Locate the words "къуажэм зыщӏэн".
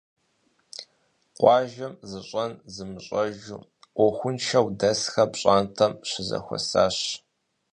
1.37-2.51